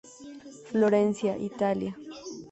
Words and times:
Florencia, 0.71 1.37
Italia. 1.39 1.93